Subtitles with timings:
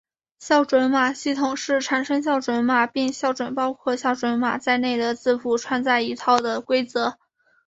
[0.39, 7.19] 校验码系统是产生校验码并校验包括校验码在内的字符串的一套规则。